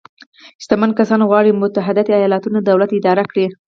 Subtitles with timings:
[0.63, 3.45] شتمن کسان غواړي متحده ایالتونو دولت اداره کړي.